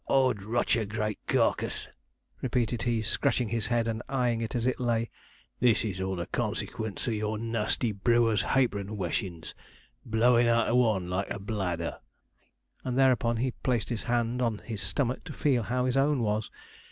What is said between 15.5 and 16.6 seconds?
how his own was.